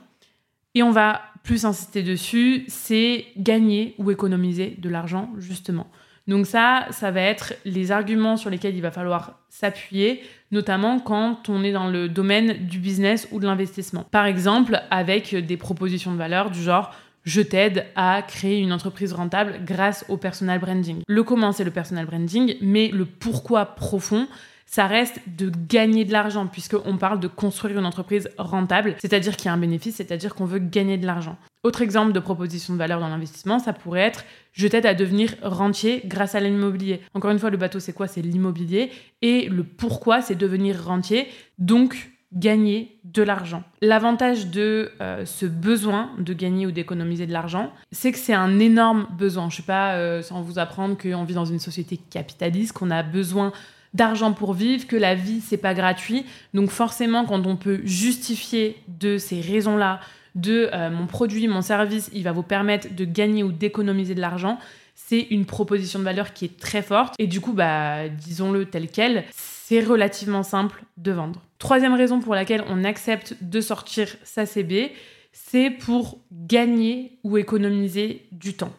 et 0.74 0.82
on 0.82 0.90
va 0.90 1.22
plus 1.42 1.64
insister 1.64 2.02
dessus, 2.02 2.64
c'est 2.68 3.26
gagner 3.36 3.94
ou 3.98 4.10
économiser 4.10 4.76
de 4.78 4.88
l'argent 4.88 5.30
justement. 5.38 5.86
Donc 6.28 6.46
ça, 6.46 6.86
ça 6.90 7.10
va 7.10 7.20
être 7.20 7.54
les 7.64 7.90
arguments 7.90 8.36
sur 8.36 8.48
lesquels 8.48 8.76
il 8.76 8.82
va 8.82 8.92
falloir 8.92 9.40
s'appuyer, 9.48 10.22
notamment 10.52 11.00
quand 11.00 11.48
on 11.48 11.64
est 11.64 11.72
dans 11.72 11.88
le 11.88 12.08
domaine 12.08 12.66
du 12.66 12.78
business 12.78 13.26
ou 13.32 13.40
de 13.40 13.46
l'investissement. 13.46 14.04
Par 14.10 14.26
exemple, 14.26 14.80
avec 14.90 15.34
des 15.34 15.56
propositions 15.56 16.12
de 16.12 16.16
valeur 16.16 16.50
du 16.50 16.62
genre 16.62 16.94
je 17.24 17.40
t'aide 17.40 17.86
à 17.96 18.22
créer 18.22 18.58
une 18.58 18.72
entreprise 18.72 19.12
rentable 19.12 19.60
grâce 19.64 20.04
au 20.08 20.16
personal 20.16 20.58
branding. 20.58 21.02
Le 21.06 21.22
comment, 21.22 21.52
c'est 21.52 21.64
le 21.64 21.70
personal 21.70 22.06
branding, 22.06 22.56
mais 22.60 22.88
le 22.88 23.04
pourquoi 23.04 23.66
profond, 23.66 24.26
ça 24.66 24.86
reste 24.86 25.20
de 25.26 25.50
gagner 25.68 26.04
de 26.04 26.12
l'argent, 26.12 26.46
puisqu'on 26.46 26.96
parle 26.96 27.20
de 27.20 27.28
construire 27.28 27.78
une 27.78 27.84
entreprise 27.84 28.30
rentable, 28.38 28.96
c'est-à-dire 28.98 29.36
qu'il 29.36 29.46
y 29.46 29.48
a 29.48 29.52
un 29.52 29.58
bénéfice, 29.58 29.96
c'est-à-dire 29.96 30.34
qu'on 30.34 30.46
veut 30.46 30.58
gagner 30.58 30.96
de 30.96 31.06
l'argent. 31.06 31.36
Autre 31.62 31.82
exemple 31.82 32.12
de 32.12 32.18
proposition 32.18 32.72
de 32.72 32.78
valeur 32.78 32.98
dans 32.98 33.08
l'investissement, 33.08 33.58
ça 33.58 33.72
pourrait 33.72 34.00
être 34.00 34.24
je 34.52 34.68
t'aide 34.68 34.84
à 34.86 34.94
devenir 34.94 35.34
rentier 35.42 36.02
grâce 36.04 36.34
à 36.34 36.40
l'immobilier. 36.40 37.00
Encore 37.14 37.30
une 37.30 37.38
fois, 37.38 37.50
le 37.50 37.56
bateau, 37.56 37.80
c'est 37.80 37.94
quoi? 37.94 38.06
C'est 38.06 38.20
l'immobilier. 38.20 38.90
Et 39.22 39.48
le 39.48 39.64
pourquoi, 39.64 40.20
c'est 40.20 40.34
devenir 40.34 40.84
rentier. 40.84 41.26
Donc, 41.58 42.10
gagner 42.34 42.98
de 43.04 43.22
l'argent. 43.22 43.62
L'avantage 43.80 44.48
de 44.48 44.90
euh, 45.00 45.26
ce 45.26 45.46
besoin 45.46 46.10
de 46.18 46.32
gagner 46.32 46.66
ou 46.66 46.70
d'économiser 46.70 47.26
de 47.26 47.32
l'argent, 47.32 47.72
c'est 47.90 48.12
que 48.12 48.18
c'est 48.18 48.34
un 48.34 48.58
énorme 48.58 49.06
besoin. 49.18 49.50
Je 49.50 49.56
ne 49.56 49.56
sais 49.58 49.66
pas 49.66 49.94
euh, 49.94 50.22
sans 50.22 50.40
vous 50.40 50.58
apprendre 50.58 50.96
qu'on 50.96 51.24
vit 51.24 51.34
dans 51.34 51.44
une 51.44 51.58
société 51.58 51.98
capitaliste, 51.98 52.72
qu'on 52.72 52.90
a 52.90 53.02
besoin 53.02 53.52
d'argent 53.94 54.32
pour 54.32 54.54
vivre, 54.54 54.86
que 54.86 54.96
la 54.96 55.14
vie 55.14 55.40
c'est 55.40 55.58
pas 55.58 55.74
gratuit. 55.74 56.24
Donc 56.54 56.70
forcément, 56.70 57.24
quand 57.26 57.46
on 57.46 57.56
peut 57.56 57.80
justifier 57.84 58.82
de 58.88 59.18
ces 59.18 59.40
raisons-là, 59.40 60.00
de 60.34 60.70
euh, 60.72 60.90
mon 60.90 61.06
produit, 61.06 61.46
mon 61.48 61.60
service, 61.60 62.10
il 62.14 62.22
va 62.22 62.32
vous 62.32 62.42
permettre 62.42 62.94
de 62.94 63.04
gagner 63.04 63.42
ou 63.42 63.52
d'économiser 63.52 64.14
de 64.14 64.20
l'argent, 64.20 64.58
c'est 64.94 65.26
une 65.30 65.44
proposition 65.44 65.98
de 65.98 66.04
valeur 66.04 66.32
qui 66.32 66.46
est 66.46 66.58
très 66.58 66.82
forte. 66.82 67.14
Et 67.18 67.26
du 67.26 67.40
coup, 67.40 67.52
bah, 67.52 68.08
disons-le 68.08 68.66
tel 68.66 68.88
quel, 68.88 69.24
c'est 69.64 69.80
relativement 69.80 70.42
simple 70.42 70.82
de 70.96 71.12
vendre. 71.12 71.40
Troisième 71.58 71.94
raison 71.94 72.18
pour 72.18 72.34
laquelle 72.34 72.64
on 72.68 72.82
accepte 72.82 73.36
de 73.40 73.60
sortir 73.60 74.08
sa 74.24 74.44
CB, 74.44 74.92
c'est 75.30 75.70
pour 75.70 76.18
gagner 76.32 77.18
ou 77.22 77.38
économiser 77.38 78.26
du 78.32 78.54
temps. 78.54 78.72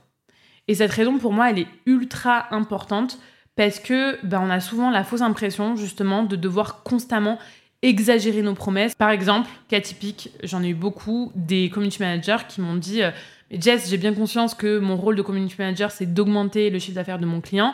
Et 0.67 0.75
cette 0.75 0.91
raison, 0.91 1.17
pour 1.19 1.31
moi, 1.31 1.49
elle 1.49 1.59
est 1.59 1.67
ultra 1.85 2.53
importante 2.53 3.17
parce 3.55 3.79
que 3.79 4.23
ben, 4.25 4.41
on 4.41 4.49
a 4.49 4.59
souvent 4.59 4.91
la 4.91 5.05
fausse 5.05 5.21
impression, 5.21 5.77
justement, 5.77 6.23
de 6.23 6.35
devoir 6.35 6.83
constamment 6.83 7.39
exagérer 7.81 8.41
nos 8.41 8.53
promesses. 8.53 8.93
Par 8.95 9.09
exemple, 9.09 9.49
cas 9.69 9.79
typique, 9.79 10.31
j'en 10.43 10.63
ai 10.63 10.69
eu 10.69 10.75
beaucoup, 10.75 11.31
des 11.35 11.69
community 11.69 12.01
managers 12.01 12.45
qui 12.49 12.59
m'ont 12.59 12.75
dit 12.75 13.03
euh, 13.03 13.11
Jess, 13.51 13.89
j'ai 13.89 13.97
bien 13.97 14.13
conscience 14.13 14.53
que 14.53 14.79
mon 14.79 14.97
rôle 14.97 15.15
de 15.15 15.21
community 15.21 15.55
manager, 15.57 15.91
c'est 15.91 16.13
d'augmenter 16.13 16.69
le 16.69 16.79
chiffre 16.79 16.95
d'affaires 16.95 17.19
de 17.19 17.25
mon 17.25 17.39
client 17.39 17.73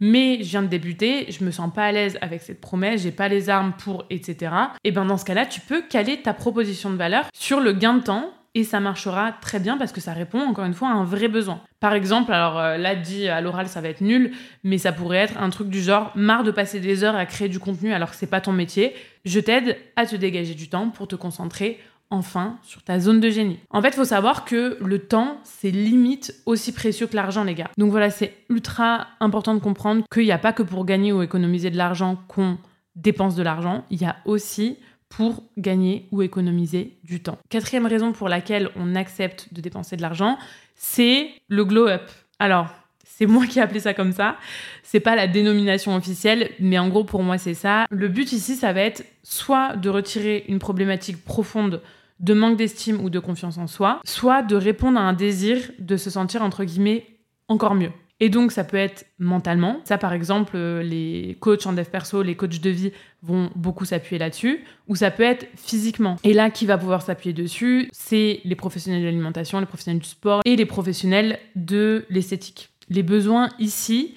mais 0.00 0.38
je 0.42 0.48
viens 0.48 0.62
de 0.62 0.68
débuter, 0.68 1.30
je 1.30 1.44
me 1.44 1.50
sens 1.50 1.72
pas 1.72 1.84
à 1.84 1.92
l'aise 1.92 2.18
avec 2.20 2.42
cette 2.42 2.60
promesse, 2.60 3.02
j'ai 3.02 3.12
pas 3.12 3.28
les 3.28 3.48
armes 3.50 3.74
pour, 3.78 4.04
etc. 4.10 4.52
Et 4.84 4.90
ben 4.90 5.04
dans 5.04 5.18
ce 5.18 5.24
cas-là, 5.24 5.46
tu 5.46 5.60
peux 5.60 5.82
caler 5.82 6.22
ta 6.22 6.34
proposition 6.34 6.90
de 6.90 6.96
valeur 6.96 7.26
sur 7.34 7.60
le 7.60 7.72
gain 7.72 7.94
de 7.94 8.02
temps 8.02 8.32
et 8.54 8.64
ça 8.64 8.80
marchera 8.80 9.32
très 9.40 9.60
bien 9.60 9.76
parce 9.78 9.92
que 9.92 10.00
ça 10.00 10.12
répond 10.12 10.40
encore 10.40 10.64
une 10.64 10.74
fois 10.74 10.88
à 10.88 10.92
un 10.92 11.04
vrai 11.04 11.28
besoin. 11.28 11.60
Par 11.78 11.94
exemple, 11.94 12.32
alors 12.32 12.58
euh, 12.58 12.76
là 12.76 12.96
dit 12.96 13.28
à 13.28 13.40
l'oral 13.40 13.68
ça 13.68 13.80
va 13.80 13.88
être 13.88 14.00
nul, 14.00 14.32
mais 14.64 14.78
ça 14.78 14.92
pourrait 14.92 15.18
être 15.18 15.38
un 15.38 15.50
truc 15.50 15.68
du 15.68 15.80
genre 15.80 16.10
marre 16.16 16.42
de 16.42 16.50
passer 16.50 16.80
des 16.80 17.04
heures 17.04 17.14
à 17.14 17.26
créer 17.26 17.48
du 17.48 17.60
contenu 17.60 17.92
alors 17.92 18.10
que 18.10 18.16
c'est 18.16 18.26
pas 18.26 18.40
ton 18.40 18.52
métier, 18.52 18.94
je 19.24 19.38
t'aide 19.38 19.76
à 19.96 20.06
te 20.06 20.16
dégager 20.16 20.54
du 20.54 20.68
temps 20.68 20.88
pour 20.88 21.06
te 21.06 21.14
concentrer 21.14 21.78
enfin 22.10 22.58
sur 22.62 22.82
ta 22.82 22.98
zone 22.98 23.20
de 23.20 23.30
génie. 23.30 23.58
En 23.70 23.80
fait, 23.80 23.88
il 23.88 23.94
faut 23.94 24.04
savoir 24.04 24.44
que 24.44 24.76
le 24.80 24.98
temps, 24.98 25.38
c'est 25.44 25.70
limite 25.70 26.34
aussi 26.46 26.72
précieux 26.72 27.06
que 27.06 27.16
l'argent, 27.16 27.44
les 27.44 27.54
gars. 27.54 27.70
Donc 27.78 27.90
voilà, 27.90 28.10
c'est 28.10 28.34
ultra 28.48 29.06
important 29.20 29.54
de 29.54 29.60
comprendre 29.60 30.04
qu'il 30.12 30.24
n'y 30.24 30.32
a 30.32 30.38
pas 30.38 30.52
que 30.52 30.62
pour 30.62 30.84
gagner 30.84 31.12
ou 31.12 31.22
économiser 31.22 31.70
de 31.70 31.76
l'argent 31.76 32.18
qu'on 32.28 32.58
dépense 32.96 33.36
de 33.36 33.42
l'argent, 33.42 33.84
il 33.90 34.02
y 34.02 34.04
a 34.04 34.16
aussi 34.24 34.76
pour 35.08 35.42
gagner 35.58 36.06
ou 36.12 36.22
économiser 36.22 36.96
du 37.04 37.20
temps. 37.20 37.38
Quatrième 37.48 37.86
raison 37.86 38.12
pour 38.12 38.28
laquelle 38.28 38.70
on 38.76 38.94
accepte 38.94 39.52
de 39.52 39.60
dépenser 39.60 39.96
de 39.96 40.02
l'argent, 40.02 40.38
c'est 40.76 41.30
le 41.48 41.64
glow 41.64 41.88
up. 41.88 42.08
Alors, 42.38 42.68
c'est 43.04 43.26
moi 43.26 43.46
qui 43.46 43.58
ai 43.58 43.62
appelé 43.62 43.80
ça 43.80 43.92
comme 43.92 44.12
ça. 44.12 44.36
C'est 44.82 45.00
pas 45.00 45.16
la 45.16 45.26
dénomination 45.26 45.94
officielle, 45.94 46.50
mais 46.58 46.78
en 46.78 46.88
gros 46.88 47.04
pour 47.04 47.22
moi 47.22 47.36
c'est 47.36 47.54
ça. 47.54 47.86
Le 47.90 48.08
but 48.08 48.32
ici, 48.32 48.56
ça 48.56 48.72
va 48.72 48.80
être 48.80 49.04
soit 49.22 49.76
de 49.76 49.90
retirer 49.90 50.44
une 50.48 50.58
problématique 50.58 51.22
profonde 51.22 51.82
de 52.20 52.34
manque 52.34 52.56
d'estime 52.56 53.02
ou 53.02 53.10
de 53.10 53.18
confiance 53.18 53.58
en 53.58 53.66
soi, 53.66 54.00
soit 54.04 54.42
de 54.42 54.56
répondre 54.56 54.98
à 54.98 55.02
un 55.02 55.12
désir 55.12 55.58
de 55.78 55.96
se 55.96 56.10
sentir 56.10 56.42
entre 56.42 56.64
guillemets 56.64 57.06
encore 57.48 57.74
mieux. 57.74 57.90
Et 58.22 58.28
donc, 58.28 58.52
ça 58.52 58.64
peut 58.64 58.76
être 58.76 59.06
mentalement. 59.18 59.80
Ça, 59.84 59.96
par 59.96 60.12
exemple, 60.12 60.52
euh, 60.54 60.82
les 60.82 61.38
coachs 61.40 61.66
en 61.66 61.72
dev 61.72 61.86
perso, 61.86 62.22
les 62.22 62.36
coachs 62.36 62.60
de 62.60 62.70
vie 62.70 62.92
vont 63.22 63.50
beaucoup 63.56 63.86
s'appuyer 63.86 64.18
là-dessus. 64.18 64.62
Ou 64.88 64.94
ça 64.94 65.10
peut 65.10 65.22
être 65.22 65.46
physiquement. 65.56 66.16
Et 66.22 66.34
là, 66.34 66.50
qui 66.50 66.66
va 66.66 66.76
pouvoir 66.76 67.00
s'appuyer 67.00 67.32
dessus 67.32 67.88
C'est 67.92 68.40
les 68.44 68.54
professionnels 68.56 69.00
de 69.00 69.06
l'alimentation, 69.06 69.58
les 69.58 69.66
professionnels 69.66 70.02
du 70.02 70.08
sport 70.08 70.42
et 70.44 70.54
les 70.54 70.66
professionnels 70.66 71.38
de 71.56 72.04
l'esthétique. 72.10 72.68
Les 72.90 73.02
besoins 73.02 73.48
ici, 73.58 74.14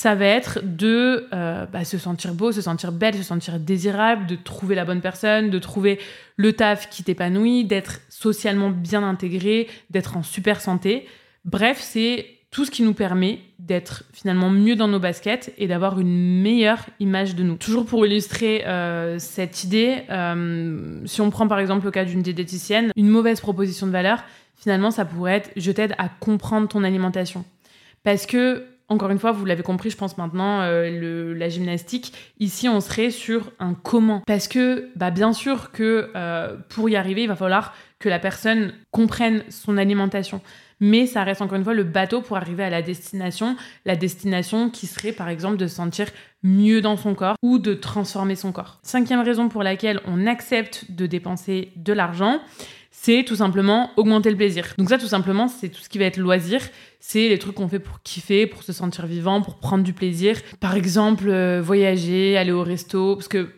ça 0.00 0.14
va 0.14 0.24
être 0.24 0.60
de 0.62 1.28
euh, 1.34 1.66
bah, 1.66 1.84
se 1.84 1.98
sentir 1.98 2.32
beau, 2.32 2.52
se 2.52 2.62
sentir 2.62 2.90
belle, 2.90 3.14
se 3.14 3.22
sentir 3.22 3.60
désirable, 3.60 4.24
de 4.24 4.34
trouver 4.34 4.74
la 4.74 4.86
bonne 4.86 5.02
personne, 5.02 5.50
de 5.50 5.58
trouver 5.58 5.98
le 6.38 6.54
taf 6.54 6.88
qui 6.88 7.04
t'épanouit, 7.04 7.66
d'être 7.66 8.00
socialement 8.08 8.70
bien 8.70 9.02
intégré, 9.06 9.68
d'être 9.90 10.16
en 10.16 10.22
super 10.22 10.62
santé. 10.62 11.06
Bref, 11.44 11.80
c'est 11.82 12.24
tout 12.50 12.64
ce 12.64 12.70
qui 12.70 12.82
nous 12.82 12.94
permet 12.94 13.40
d'être 13.58 14.04
finalement 14.14 14.48
mieux 14.48 14.74
dans 14.74 14.88
nos 14.88 15.00
baskets 15.00 15.52
et 15.58 15.66
d'avoir 15.66 16.00
une 16.00 16.40
meilleure 16.40 16.86
image 16.98 17.34
de 17.34 17.42
nous. 17.42 17.56
Toujours 17.56 17.84
pour 17.84 18.06
illustrer 18.06 18.64
euh, 18.66 19.18
cette 19.18 19.64
idée, 19.64 20.04
euh, 20.08 21.02
si 21.04 21.20
on 21.20 21.28
prend 21.28 21.46
par 21.46 21.58
exemple 21.58 21.84
le 21.84 21.90
cas 21.90 22.06
d'une 22.06 22.22
diététicienne, 22.22 22.90
une 22.96 23.08
mauvaise 23.08 23.42
proposition 23.42 23.86
de 23.86 23.92
valeur, 23.92 24.24
finalement 24.56 24.90
ça 24.90 25.04
pourrait 25.04 25.34
être 25.34 25.50
je 25.56 25.70
t'aide 25.70 25.94
à 25.98 26.08
comprendre 26.08 26.68
ton 26.68 26.84
alimentation. 26.84 27.44
Parce 28.02 28.24
que, 28.24 28.64
encore 28.90 29.10
une 29.10 29.18
fois, 29.18 29.32
vous 29.32 29.46
l'avez 29.46 29.62
compris, 29.62 29.88
je 29.88 29.96
pense 29.96 30.18
maintenant, 30.18 30.60
euh, 30.60 31.34
la 31.34 31.48
gymnastique, 31.48 32.12
ici 32.38 32.68
on 32.68 32.80
serait 32.80 33.10
sur 33.10 33.52
un 33.58 33.72
comment. 33.72 34.22
Parce 34.26 34.48
que, 34.48 34.90
bah, 34.96 35.10
bien 35.10 35.32
sûr 35.32 35.72
que 35.72 36.10
pour 36.68 36.90
y 36.90 36.96
arriver, 36.96 37.22
il 37.22 37.28
va 37.28 37.36
falloir 37.36 37.74
que 37.98 38.08
la 38.08 38.18
personne 38.18 38.74
comprenne 38.90 39.44
son 39.48 39.78
alimentation 39.78 40.42
mais 40.80 41.06
ça 41.06 41.22
reste 41.22 41.42
encore 41.42 41.56
une 41.56 41.64
fois 41.64 41.74
le 41.74 41.84
bateau 41.84 42.22
pour 42.22 42.36
arriver 42.36 42.64
à 42.64 42.70
la 42.70 42.82
destination, 42.82 43.56
la 43.84 43.96
destination 43.96 44.70
qui 44.70 44.86
serait 44.86 45.12
par 45.12 45.28
exemple 45.28 45.58
de 45.58 45.66
se 45.66 45.76
sentir 45.76 46.06
mieux 46.42 46.80
dans 46.80 46.96
son 46.96 47.14
corps 47.14 47.36
ou 47.42 47.58
de 47.58 47.74
transformer 47.74 48.34
son 48.34 48.50
corps. 48.50 48.80
Cinquième 48.82 49.20
raison 49.20 49.48
pour 49.48 49.62
laquelle 49.62 50.00
on 50.06 50.26
accepte 50.26 50.90
de 50.90 51.06
dépenser 51.06 51.72
de 51.76 51.92
l'argent, 51.92 52.40
c'est 53.02 53.24
tout 53.24 53.36
simplement 53.36 53.90
augmenter 53.96 54.30
le 54.30 54.36
plaisir. 54.36 54.74
Donc 54.76 54.90
ça 54.90 54.98
tout 54.98 55.06
simplement 55.06 55.48
c'est 55.48 55.70
tout 55.70 55.80
ce 55.80 55.88
qui 55.88 55.98
va 55.98 56.04
être 56.04 56.18
loisir, 56.18 56.60
c'est 56.98 57.30
les 57.30 57.38
trucs 57.38 57.54
qu'on 57.54 57.68
fait 57.68 57.78
pour 57.78 58.02
kiffer, 58.02 58.46
pour 58.46 58.62
se 58.62 58.74
sentir 58.74 59.06
vivant, 59.06 59.40
pour 59.40 59.56
prendre 59.56 59.82
du 59.82 59.94
plaisir. 59.94 60.36
Par 60.60 60.74
exemple 60.74 61.28
euh, 61.28 61.62
voyager, 61.62 62.36
aller 62.36 62.52
au 62.52 62.62
resto, 62.62 63.16
parce 63.16 63.28
que 63.28 63.48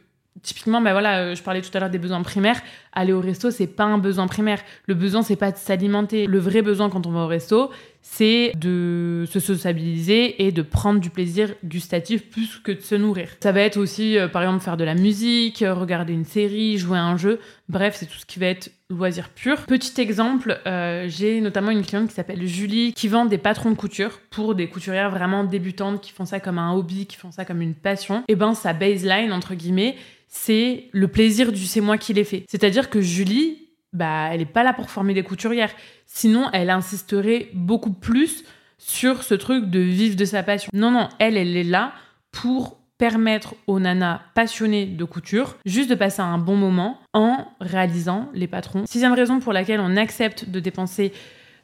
Typiquement, 0.42 0.80
ben 0.80 0.92
voilà, 0.92 1.18
euh, 1.18 1.34
je 1.36 1.42
parlais 1.42 1.60
tout 1.60 1.70
à 1.74 1.78
l'heure 1.78 1.90
des 1.90 1.98
besoins 1.98 2.22
primaires. 2.22 2.60
Aller 2.92 3.12
au 3.12 3.20
resto, 3.20 3.50
c'est 3.50 3.66
pas 3.66 3.84
un 3.84 3.98
besoin 3.98 4.26
primaire. 4.26 4.60
Le 4.86 4.94
besoin, 4.94 5.22
c'est 5.22 5.36
pas 5.36 5.52
de 5.52 5.58
s'alimenter. 5.58 6.26
Le 6.26 6.38
vrai 6.38 6.62
besoin 6.62 6.88
quand 6.88 7.06
on 7.06 7.12
va 7.12 7.20
au 7.20 7.26
resto, 7.26 7.70
c'est 8.02 8.52
de 8.56 9.24
se 9.30 9.40
sociabiliser 9.40 10.44
et 10.44 10.52
de 10.52 10.62
prendre 10.62 11.00
du 11.00 11.08
plaisir 11.08 11.54
gustatif 11.64 12.28
plus 12.28 12.58
que 12.58 12.72
de 12.72 12.80
se 12.80 12.94
nourrir. 12.94 13.28
Ça 13.40 13.52
va 13.52 13.60
être 13.60 13.78
aussi, 13.78 14.18
euh, 14.18 14.28
par 14.28 14.42
exemple, 14.42 14.62
faire 14.62 14.76
de 14.76 14.84
la 14.84 14.94
musique, 14.94 15.62
euh, 15.62 15.72
regarder 15.72 16.12
une 16.12 16.24
série, 16.24 16.76
jouer 16.76 16.98
à 16.98 17.04
un 17.04 17.16
jeu. 17.16 17.40
Bref, 17.68 17.96
c'est 17.98 18.06
tout 18.06 18.18
ce 18.18 18.26
qui 18.26 18.38
va 18.38 18.46
être 18.46 18.70
loisir 18.90 19.30
pur. 19.30 19.64
Petit 19.66 19.98
exemple, 20.00 20.60
j'ai 21.06 21.40
notamment 21.40 21.70
une 21.70 21.82
cliente 21.82 22.08
qui 22.08 22.14
s'appelle 22.14 22.46
Julie 22.46 22.92
qui 22.92 23.08
vend 23.08 23.24
des 23.24 23.38
patrons 23.38 23.70
de 23.70 23.76
couture 23.76 24.20
pour 24.30 24.54
des 24.54 24.68
couturières 24.68 25.10
vraiment 25.10 25.44
débutantes 25.44 26.02
qui 26.02 26.12
font 26.12 26.26
ça 26.26 26.40
comme 26.40 26.58
un 26.58 26.74
hobby, 26.74 27.06
qui 27.06 27.16
font 27.16 27.30
ça 27.30 27.46
comme 27.46 27.62
une 27.62 27.74
passion. 27.74 28.18
Et 28.28 28.32
eh 28.32 28.36
ben 28.36 28.52
sa 28.52 28.74
baseline 28.74 29.32
entre 29.32 29.54
guillemets, 29.54 29.96
c'est 30.28 30.88
le 30.92 31.08
plaisir 31.08 31.52
du 31.52 31.64
c'est 31.64 31.80
moi 31.80 31.98
qui 31.98 32.14
l'ai 32.14 32.24
fait. 32.24 32.44
C'est-à-dire 32.48 32.90
que 32.90 33.00
Julie, 33.00 33.61
bah, 33.92 34.28
elle 34.32 34.38
n'est 34.38 34.46
pas 34.46 34.62
là 34.62 34.72
pour 34.72 34.90
former 34.90 35.14
des 35.14 35.22
couturières. 35.22 35.72
Sinon, 36.06 36.48
elle 36.52 36.70
insisterait 36.70 37.48
beaucoup 37.54 37.92
plus 37.92 38.44
sur 38.78 39.22
ce 39.22 39.34
truc 39.34 39.70
de 39.70 39.78
vivre 39.78 40.16
de 40.16 40.24
sa 40.24 40.42
passion. 40.42 40.70
Non, 40.72 40.90
non, 40.90 41.08
elle, 41.18 41.36
elle 41.36 41.56
est 41.56 41.64
là 41.64 41.92
pour 42.30 42.78
permettre 42.98 43.54
aux 43.66 43.80
nanas 43.80 44.20
passionnées 44.34 44.86
de 44.86 45.04
couture 45.04 45.56
juste 45.64 45.90
de 45.90 45.96
passer 45.96 46.22
un 46.22 46.38
bon 46.38 46.56
moment 46.56 47.00
en 47.12 47.46
réalisant 47.60 48.28
les 48.32 48.46
patrons. 48.46 48.84
Sixième 48.86 49.12
raison 49.12 49.40
pour 49.40 49.52
laquelle 49.52 49.80
on 49.80 49.96
accepte 49.96 50.48
de 50.48 50.60
dépenser 50.60 51.12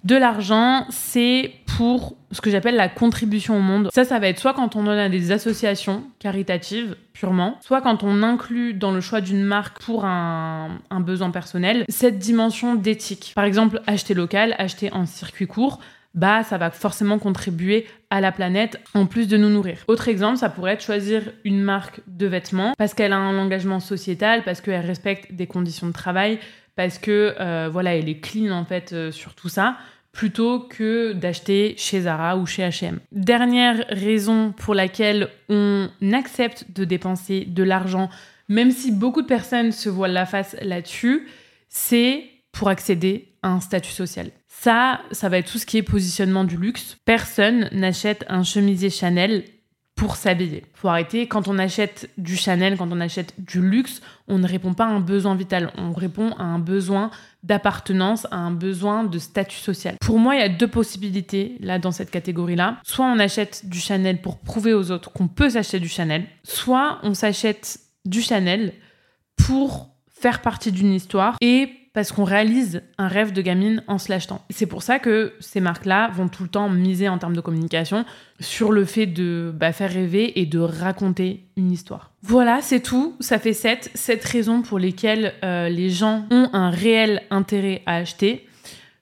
de 0.05 0.17
l'argent, 0.17 0.87
c'est 0.91 1.53
pour 1.77 2.17
ce 2.31 2.41
que 2.41 2.51
j'appelle 2.51 2.77
la 2.77 2.89
contribution 2.89 3.57
au 3.57 3.61
monde. 3.61 3.89
Ça, 3.93 4.05
ça 4.05 4.19
va 4.19 4.29
être 4.29 4.39
soit 4.39 4.55
quand 4.55 4.77
on 4.77 4.85
donne 4.85 4.99
à 4.99 5.09
des 5.09 5.33
associations 5.33 6.05
caritatives 6.19 6.97
purement, 7.13 7.59
soit 7.61 7.81
quand 7.81 8.03
on 8.05 8.23
inclut 8.23 8.75
dans 8.75 8.93
le 8.93 9.01
choix 9.01 9.21
d'une 9.21 9.43
marque 9.43 9.83
pour 9.83 10.05
un, 10.05 10.79
besoin 11.01 11.31
personnel 11.31 11.85
cette 11.89 12.19
dimension 12.19 12.75
d'éthique. 12.75 13.33
Par 13.35 13.45
exemple, 13.45 13.81
acheter 13.87 14.15
local, 14.15 14.55
acheter 14.59 14.93
en 14.93 15.07
circuit 15.07 15.47
court, 15.47 15.81
bah 16.15 16.43
ça 16.43 16.59
va 16.59 16.71
forcément 16.71 17.19
contribuer 17.19 17.87
à 18.11 18.21
la 18.21 18.33
planète 18.33 18.81
en 18.95 19.07
plus 19.07 19.29
de 19.29 19.37
nous 19.37 19.49
nourrir. 19.49 19.79
Autre 19.89 20.09
exemple, 20.09 20.39
ça 20.39 20.49
pourrait 20.49 20.73
être 20.73 20.83
choisir 20.83 21.23
une 21.45 21.63
marque 21.63 22.01
de 22.07 22.27
vêtements 22.27 22.73
parce 22.77 22.95
qu'elle 22.95 23.13
a 23.13 23.19
un 23.19 23.39
engagement 23.39 23.81
sociétal, 23.81 24.43
parce 24.45 24.61
qu'elle 24.61 24.85
respecte 24.85 25.33
des 25.33 25.47
conditions 25.47 25.87
de 25.87 25.93
travail, 25.93 26.41
parce 26.79 27.01
que 27.01 27.35
euh, 27.41 27.69
voilà, 27.73 27.97
elle 27.97 28.09
est 28.09 28.21
clean 28.21 28.53
en 28.53 28.65
fait 28.65 28.93
euh, 28.93 29.11
sur 29.11 29.35
tout 29.35 29.49
ça 29.49 29.79
plutôt 30.13 30.61
que 30.61 31.13
d'acheter 31.13 31.75
chez 31.77 32.03
Zara 32.03 32.37
ou 32.37 32.47
chez 32.47 32.63
H&M. 32.63 33.01
Dernière 33.11 33.85
raison 33.89 34.53
pour 34.53 34.77
laquelle 34.77 35.29
on 35.49 35.89
accepte 36.13 36.67
de 36.73 36.85
dépenser 36.85 37.47
de 37.47 37.65
l'argent, 37.65 38.09
même 38.49 38.71
si 38.71 38.93
beaucoup 38.93 39.23
de 39.23 39.27
personnes 39.27 39.73
se 39.73 39.89
voilent 39.89 40.13
la 40.13 40.25
face 40.25 40.55
là-dessus, 40.63 41.27
c'est 41.69 42.23
pour 42.53 42.69
accéder 42.69 43.33
à 43.43 43.49
un 43.49 43.61
statut 43.61 43.91
social. 43.91 44.31
Ça, 44.47 45.01
ça 45.11 45.29
va 45.29 45.39
être 45.39 45.51
tout 45.51 45.59
ce 45.59 45.67
qui 45.67 45.79
est 45.79 45.83
positionnement 45.83 46.45
du 46.45 46.57
luxe. 46.57 46.97
Personne 47.05 47.69
n'achète 47.73 48.25
un 48.29 48.45
chemisier 48.45 48.91
Chanel 48.91 49.43
pour 49.99 50.15
s'habiller. 50.15 50.63
Faut 50.75 50.89
arrêter. 50.89 51.27
Quand 51.27 51.49
on 51.49 51.59
achète 51.59 52.09
du 52.19 52.37
Chanel, 52.37 52.77
quand 52.77 52.89
on 52.93 53.01
achète 53.01 53.35
du 53.37 53.61
luxe, 53.61 54.01
on 54.29 54.39
ne 54.39 54.47
répond 54.47 54.73
pas 54.73 54.85
à 54.85 54.89
un 54.89 55.01
besoin 55.01 55.35
vital. 55.35 55.73
On 55.77 55.93
répond 55.93 56.31
à 56.39 56.45
un 56.45 56.61
besoin 56.61 57.11
d'appartenance, 57.43 58.25
à 58.31 58.37
un 58.37 58.53
besoin 58.53 59.03
de 59.03 59.19
statut 59.19 59.59
social. 59.59 59.97
Pour 60.01 60.21
moi, 60.21 60.37
il 60.37 60.41
y 60.41 60.45
a 60.45 60.49
deux 60.49 60.69
possibilités 60.69 61.57
là 61.59 61.81
dans 61.81 61.91
cette 61.91 62.13
catégorie-là. 62.13 62.79
Soit 62.85 63.07
on 63.07 63.19
achète 63.19 63.69
du 63.69 63.81
Chanel 63.81 64.21
pour 64.21 64.39
prouver 64.39 64.73
aux 64.73 64.93
autres 64.93 65.13
qu'on 65.13 65.27
peut 65.27 65.51
s'acheter 65.51 65.81
du 65.81 65.89
Chanel, 65.89 66.27
soit 66.45 67.01
on 67.03 67.13
s'achète 67.13 67.81
du 68.05 68.23
Chanel 68.23 68.75
pour 69.37 69.91
faire 70.09 70.43
partie 70.43 70.71
d'une 70.71 70.93
histoire 70.93 71.35
et 71.41 71.71
parce 71.99 72.13
qu'on 72.13 72.23
réalise 72.23 72.83
un 72.97 73.09
rêve 73.09 73.33
de 73.33 73.43
gamine 73.43 73.83
en 73.89 73.99
se 73.99 74.09
l'achetant. 74.09 74.45
C'est 74.51 74.67
pour 74.67 74.85
ça 74.85 75.01
que 75.01 75.33
ces 75.41 75.59
marques-là 75.59 76.13
vont 76.15 76.29
tout 76.29 76.45
le 76.45 76.49
temps 76.49 76.69
miser 76.69 77.09
en 77.09 77.19
termes 77.19 77.35
de 77.35 77.41
communication 77.41 78.05
sur 78.39 78.71
le 78.71 78.85
fait 78.85 79.07
de 79.07 79.53
bah, 79.53 79.73
faire 79.73 79.93
rêver 79.93 80.39
et 80.39 80.47
de 80.47 80.61
raconter 80.61 81.49
une 81.57 81.73
histoire. 81.73 82.13
Voilà, 82.23 82.61
c'est 82.63 82.79
tout. 82.79 83.17
Ça 83.19 83.41
fait 83.41 83.53
7. 83.53 83.91
7 83.95 84.25
raisons 84.25 84.63
pour 84.63 84.79
lesquelles 84.79 85.35
euh, 85.43 85.69
les 85.69 85.91
gens 85.91 86.25
ont 86.31 86.49
un 86.53 86.71
réel 86.71 87.25
intérêt 87.33 87.83
à 87.85 87.97
acheter. 87.97 88.47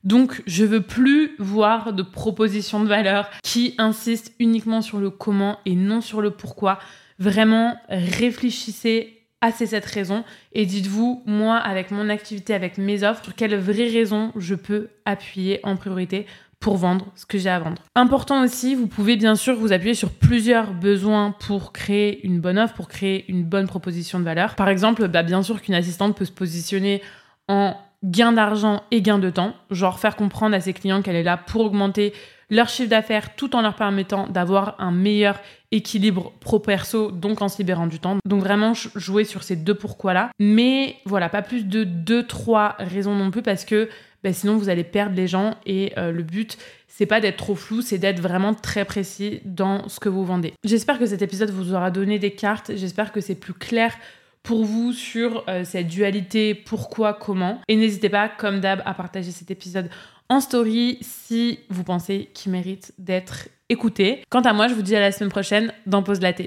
Donc, 0.03 0.43
je 0.47 0.65
veux 0.65 0.81
plus 0.81 1.33
voir 1.39 1.93
de 1.93 2.03
propositions 2.03 2.81
de 2.81 2.89
valeur 2.89 3.29
qui 3.43 3.75
insistent 3.77 4.33
uniquement 4.39 4.81
sur 4.81 5.01
le 5.01 5.11
comment 5.11 5.59
et 5.67 5.75
non 5.75 6.01
sur 6.01 6.23
le 6.23 6.31
pourquoi. 6.31 6.79
Vraiment, 7.19 7.77
réfléchissez 7.91 9.16
sept 9.53 9.85
raisons 9.85 10.25
et 10.53 10.67
dites-vous, 10.67 11.23
moi, 11.27 11.57
avec 11.57 11.91
mon 11.91 12.09
activité, 12.09 12.55
avec 12.55 12.79
mes 12.79 13.03
offres, 13.03 13.25
sur 13.25 13.35
quelles 13.35 13.57
vraies 13.57 13.89
raisons 13.89 14.33
je 14.37 14.55
peux 14.55 14.89
appuyer 15.05 15.61
en 15.63 15.77
priorité 15.77 16.27
pour 16.61 16.77
vendre 16.77 17.07
ce 17.15 17.27
que 17.27 17.39
j'ai 17.39 17.51
à 17.51 17.59
vendre. 17.59 17.83
Important 17.95 18.43
aussi, 18.43 18.75
vous 18.75 18.87
pouvez 18.87 19.17
bien 19.17 19.35
sûr 19.35 19.57
vous 19.57 19.73
appuyer 19.73 19.95
sur 19.95 20.11
plusieurs 20.11 20.73
besoins 20.73 21.35
pour 21.39 21.73
créer 21.73 22.27
une 22.27 22.41
bonne 22.41 22.59
offre, 22.59 22.75
pour 22.75 22.89
créer 22.89 23.25
une 23.29 23.45
bonne 23.45 23.67
proposition 23.67 24.19
de 24.19 24.25
valeur. 24.25 24.55
Par 24.55 24.69
exemple, 24.69 25.07
bah, 25.09 25.23
bien 25.23 25.43
sûr 25.43 25.61
qu'une 25.61 25.75
assistante 25.75 26.17
peut 26.17 26.25
se 26.25 26.33
positionner 26.33 27.03
en 27.49 27.77
gain 28.05 28.33
d'argent 28.33 28.83
et 28.91 29.03
gain 29.03 29.19
de 29.19 29.31
temps, 29.31 29.55
genre 29.71 29.99
faire 29.99 30.17
comprendre 30.17 30.55
à 30.55 30.61
ses 30.61 30.73
clients 30.73 31.03
qu'elle 31.03 31.17
est 31.17 31.23
là 31.23 31.37
pour 31.37 31.63
augmenter 31.63 32.13
leur 32.51 32.69
chiffre 32.69 32.91
d'affaires 32.91 33.35
tout 33.35 33.57
en 33.57 33.63
leur 33.63 33.75
permettant 33.75 34.27
d'avoir 34.29 34.77
un 34.79 34.93
meilleur 34.93 35.41
équilibre 35.73 36.33
pro-perso, 36.41 37.11
donc 37.11 37.43
en 37.43 37.49
se 37.49 37.59
libérant 37.59 37.87
du 37.87 37.99
temps. 37.99 38.17
Donc 38.25 38.41
vraiment 38.41 38.73
jouer 38.75 39.25
sur 39.25 39.43
ces 39.43 39.57
deux 39.57 39.75
pourquoi-là. 39.75 40.31
Mais 40.39 40.97
voilà, 41.05 41.29
pas 41.29 41.43
plus 41.43 41.67
de 41.67 41.85
deux, 41.85 42.27
trois 42.27 42.77
raisons 42.79 43.15
non 43.15 43.31
plus 43.31 43.43
parce 43.43 43.65
que 43.65 43.89
ben, 44.23 44.33
sinon 44.33 44.57
vous 44.57 44.69
allez 44.69 44.85
perdre 44.85 45.17
les 45.17 45.27
gens 45.27 45.57
et 45.67 45.93
euh, 45.99 46.13
le 46.13 46.23
but 46.23 46.57
c'est 46.89 47.05
pas 47.05 47.21
d'être 47.21 47.37
trop 47.37 47.55
flou, 47.55 47.83
c'est 47.83 47.99
d'être 47.99 48.21
vraiment 48.21 48.55
très 48.55 48.87
précis 48.87 49.41
dans 49.45 49.87
ce 49.87 50.01
que 50.01 50.09
vous 50.09 50.25
vendez. 50.25 50.55
J'espère 50.65 50.99
que 50.99 51.05
cet 51.05 51.21
épisode 51.21 51.51
vous 51.51 51.75
aura 51.75 51.91
donné 51.91 52.19
des 52.19 52.31
cartes, 52.31 52.73
j'espère 52.75 53.13
que 53.13 53.21
c'est 53.21 53.35
plus 53.35 53.53
clair 53.53 53.95
pour 54.43 54.65
vous 54.65 54.93
sur 54.93 55.45
euh, 55.49 55.65
cette 55.65 55.89
dualité 55.89 56.55
pourquoi, 56.55 57.13
comment. 57.13 57.61
Et 57.69 57.77
n'hésitez 57.77 58.09
pas, 58.09 58.29
comme 58.29 58.61
d'hab, 58.61 58.81
à 58.87 58.95
partager 58.95 59.33
cet 59.33 59.51
épisode 59.51 59.91
en 60.29 60.41
story 60.41 60.99
si 61.01 61.61
vous 61.71 61.85
pensez 61.85 62.31
qu'il 62.35 62.53
mérite 62.53 62.93
d'être 62.99 63.49
écouté. 63.69 64.23
Quant 64.31 64.43
à 64.43 64.53
moi, 64.53 64.69
je 64.69 64.75
vous 64.75 64.83
dis 64.83 64.97
à 64.97 65.01
la 65.01 65.13
semaine 65.13 65.31
prochaine 65.31 65.73
dans 65.87 66.03
Pause 66.03 66.21
Laté. 66.21 66.45